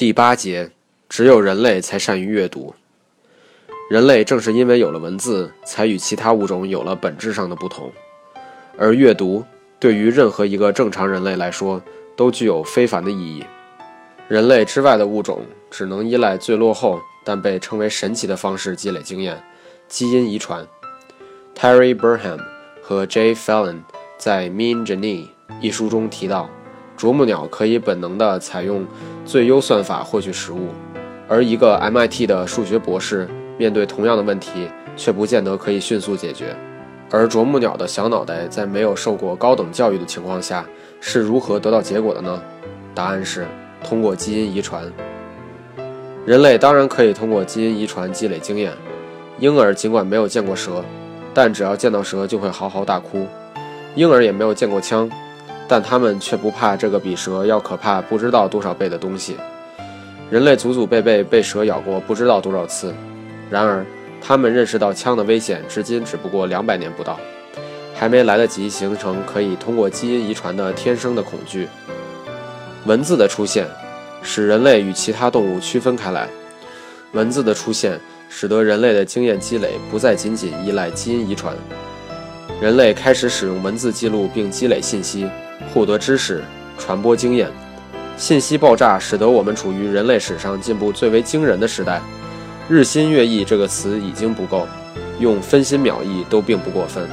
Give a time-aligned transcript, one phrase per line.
[0.00, 0.70] 第八节，
[1.10, 2.74] 只有人类才善于阅读。
[3.90, 7.92] 人类正是因为有了文字，才与其他物种有了本质上的不同。
[8.78, 9.44] 而阅读
[9.78, 11.82] 对于任何一个正常人类来说，
[12.16, 13.44] 都具有非凡的意义。
[14.26, 19.38] 人类之外的物种只能依赖最落后但被称为神奇的方式积累经验——
[19.86, 20.66] 基因遗传。
[21.54, 22.40] Terry Burham
[22.80, 23.82] 和 Jay Fallon
[24.16, 25.26] 在《Mean Genie》
[25.60, 26.48] 一书中提到。
[27.00, 28.86] 啄木鸟可以本能地采用
[29.24, 30.68] 最优算法获取食物，
[31.26, 34.68] 而一个 MIT 的数学博士面对同样的问题，
[34.98, 36.54] 却不见得可以迅速解决。
[37.10, 40.62] 而啄木鸟的小脑袋在没有受过高等教育的情况下
[41.00, 42.38] 是如何得到结果的呢？
[42.94, 43.46] 答案是
[43.82, 44.84] 通过基因遗传。
[46.26, 48.74] 人类当然可以通过基因遗传积累经验。
[49.38, 50.84] 婴儿尽管没有见过蛇，
[51.32, 53.26] 但只要见到蛇就会嚎嚎大哭。
[53.94, 55.10] 婴儿也没有见过枪。
[55.70, 59.36] 但他们却不怕这个比蛇要可怕不知道多少倍的东西。
[60.28, 62.92] 人类祖祖辈辈被蛇咬过不知道多少次，
[63.48, 63.86] 然而
[64.20, 67.20] 他们认识到枪的危险，至今只不过两百年不到，
[67.94, 71.68] 还没来得及形成可以通过基因遗传的天生的恐惧。
[72.84, 73.64] 文字的出现，
[74.22, 76.28] 使人类与其他动物区分开来。
[77.12, 77.96] 文字的出现，
[78.28, 81.54] 使得人类的经验积累不再仅仅依赖基因遗传，
[82.60, 85.28] 人类开始使用文字记录并积累信息。
[85.72, 86.42] 获得知识，
[86.78, 87.50] 传播经验，
[88.16, 92.00] 信息爆炸使得我们处于人类史上进步最为惊人的时代。
[92.68, 94.66] 日新月异这个词已经不够，
[95.18, 97.08] 用分心秒异都并不过分。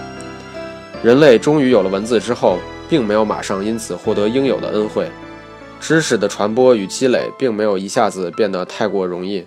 [1.04, 2.58] 人类终于有了文字之后，
[2.90, 5.10] 并没有马上因此获得应有的恩惠。
[5.80, 9.46] 知识的传播与积累并没有一下子变得太过容易。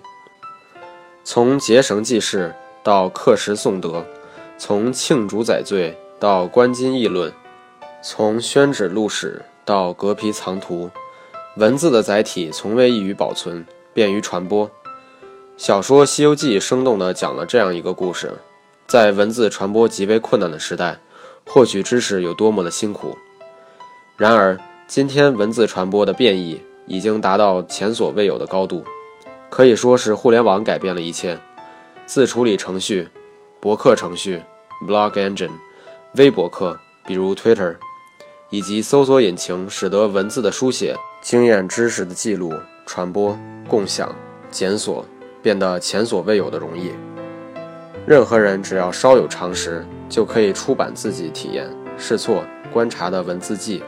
[1.23, 4.05] 从结绳记事到刻石颂德，
[4.57, 7.31] 从罄竹载罪到观今议论。
[8.03, 10.89] 从宣纸录史到革皮藏图，
[11.57, 13.63] 文字的载体从未易于保存，
[13.93, 14.67] 便于传播。
[15.55, 18.33] 小说《西游记》生动地讲了这样一个故事：
[18.87, 20.99] 在文字传播极为困难的时代，
[21.45, 23.15] 获取知识有多么的辛苦。
[24.17, 24.57] 然而，
[24.87, 28.83] 今天文字传播的变异已经达到前所未有的高度，
[29.51, 31.39] 可以说是互联网改变了一切。
[32.07, 33.07] 自处理程序、
[33.59, 34.41] 博客程序
[34.87, 35.51] （blog engine）、
[36.15, 37.75] 微博客，比如 Twitter。
[38.51, 42.53] 以及搜索引擎，使得文字的书写、经验知识的记录、
[42.85, 44.13] 传播、共享、
[44.51, 45.05] 检索
[45.41, 46.91] 变得前所未有的容易。
[48.05, 51.65] 任何人只要稍有常识，就可以出版自己体验、
[51.97, 53.81] 试错、观察的文字记。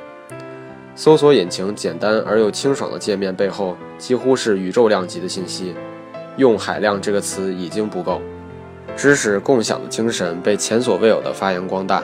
[0.96, 5.76] 搜索引擎简单而又清爽的界面背后，几乎是宇宙量级的信息。
[6.38, 8.22] 用“海量”这个词已经不够，
[8.96, 12.02] 知识共享的精神被前所未有的发扬光大。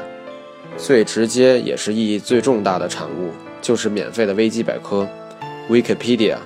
[0.79, 3.31] 最直接也是意义最重大的产物，
[3.61, 5.07] 就是免费的维基百科
[5.69, 6.37] ，Wikipedia。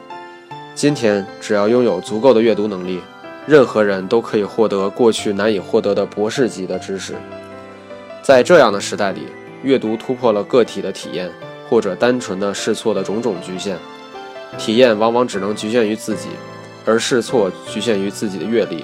[0.74, 3.00] 今天，只要拥有足够的阅读能力，
[3.46, 7.14] 任何人都可以获得过去难以获得的博士级的知识。
[8.24, 9.28] 在这样的时代里，
[9.62, 11.30] 阅读突破了个体的体验
[11.70, 13.78] 或者单纯的试错的种种局限。
[14.58, 16.30] 体验往往只能局限于自己，
[16.86, 18.84] 而试错局限于自己的阅历。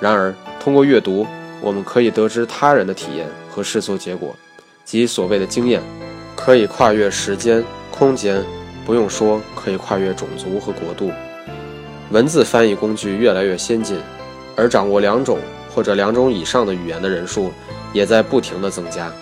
[0.00, 1.26] 然而，通过阅读，
[1.60, 4.34] 我们可以得知他人的体验和试错结果。
[4.90, 5.80] 即所谓的经验，
[6.34, 8.44] 可以跨越时间、空间，
[8.84, 11.12] 不用说，可以跨越种族和国度。
[12.10, 13.96] 文字翻译工具越来越先进，
[14.56, 15.38] 而掌握两种
[15.72, 17.52] 或者两种以上的语言的人数
[17.92, 19.12] 也在不停地增加。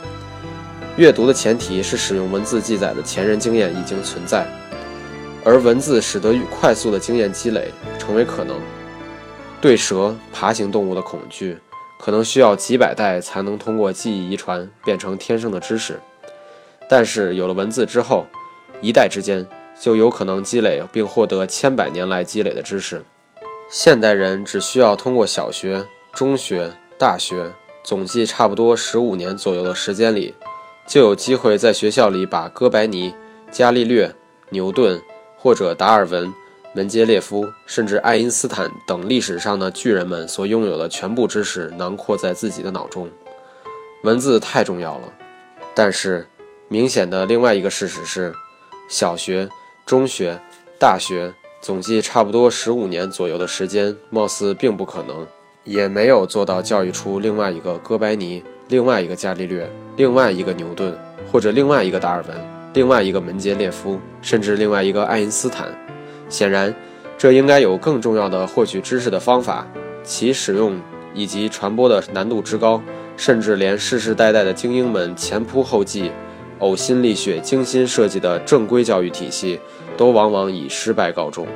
[0.97, 4.47] 阅读的前提是使用文字记载的前人经验已经存在，
[5.45, 8.56] 而文字使得快速的经验积累成为可能。
[9.61, 11.59] 对蛇、爬行动物的恐惧。
[11.98, 16.00] 可能需要几百代才能通过记忆遗传变成天生的知识，
[16.88, 18.25] 但是有了文字之后，
[18.81, 19.47] 一代之间
[19.78, 23.05] 就有可能积累并获得千百年来积累的知识。
[23.70, 27.52] 现代人只需要通过小学、中学、大学，
[27.82, 30.34] 总计差不多十五年左右的时间里，
[30.87, 33.14] 就有机会在学校里把哥白尼、
[33.50, 34.14] 伽利略、
[34.50, 35.02] 牛顿
[35.37, 36.32] 或者达尔文。
[36.78, 43.10] 门捷列夫甚至爱因斯坦等历史上的巨人们所拥有的全部知识囊括在自己的脑中。
[44.04, 45.12] 文字太重要了，
[45.75, 46.25] 但是
[46.69, 48.32] 明显的另外一个事实是，
[48.88, 49.48] 小学、
[49.84, 50.40] 中学、
[50.78, 55.26] 大学总计差不多十五年左右的时间，貌似并不可能，
[55.64, 60.96] 也没有做到教育出另外一个哥白尼、另外一个伽利略、另外一个牛顿，
[61.32, 62.36] 或者另外一个达尔文、
[62.75, 65.76] 另外一个门捷列夫，甚至另外一个爱因斯坦。
[66.28, 66.75] 显然，
[67.16, 69.66] 这应该有更重要的获取知识的方法，
[70.02, 70.80] 其使用
[71.14, 72.82] 以及传播的难度之高，
[73.16, 76.10] 甚至连世世代代的精英们前仆后继、
[76.60, 79.58] 呕心沥血、精心设计的正规教育体系，
[79.96, 81.46] 都往往以失败告终。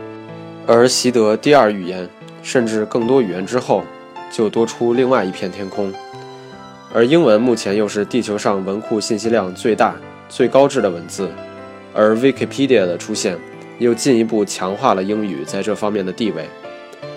[0.66, 2.08] 而习得第二语言，
[2.42, 3.84] 甚至更多语言之后，
[4.30, 5.92] 就多出另外一片天空。
[6.94, 9.96] 而英文目前又是地球上文库信息量最大、
[10.28, 11.28] 最高质的文字，
[11.94, 13.36] 而 Wikipedia 的出现
[13.82, 16.48] 又进一步强化了英语在这方面的地位。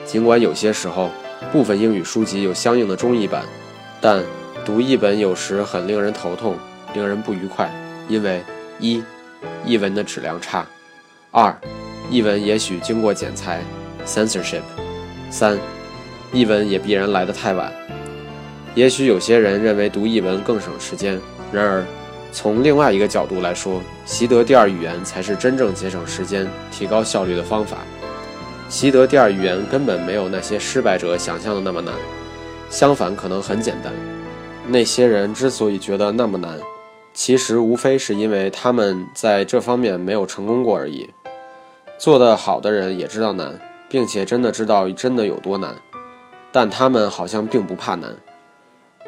[0.03, 1.09] 尽管有些时候
[1.51, 3.44] 部分英语书籍有相应的中译版，
[4.01, 4.23] 但
[4.65, 6.56] 读译本有时很令人头痛，
[6.94, 7.71] 令人不愉快，
[8.07, 8.41] 因为
[8.79, 9.03] 一，
[9.63, 10.65] 译文的质量差；
[11.31, 11.56] 二，
[12.09, 13.62] 译文也许经过剪裁
[14.06, 14.62] （censorship）；
[15.29, 15.57] 三，
[16.33, 17.71] 译文也必然来得太晚。
[18.73, 21.19] 也许有些人认为读译文更省时间，
[21.51, 21.85] 然而
[22.35, 27.77] 从另外一个角度来说，习得第二语言才是真正节省时间、提高效率的方法。
[28.67, 31.93] 习得第二语言根本没有那些失败者想象的那么难，
[32.69, 33.93] 相反，可能很简单。
[34.67, 36.59] 那些人之所以觉得那么难，
[37.13, 41.09] 其实无非是因为他们在这方面没有成功过而已。
[41.97, 43.57] 做得好的人也知道难，
[43.88, 45.73] 并且真的知道真的有多难，
[46.51, 48.13] 但他们好像并不怕难。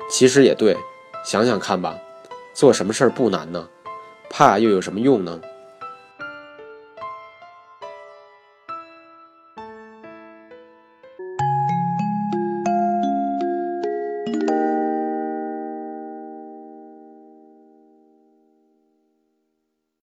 [0.09, 0.77] 其实也对，
[1.25, 1.97] 想想看吧，
[2.57, 3.69] 做什么事儿不难呢？
[4.31, 5.39] 怕又有什么用呢？